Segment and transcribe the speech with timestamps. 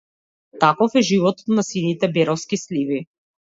[0.63, 3.07] Таков е животот на сините беровски сливи.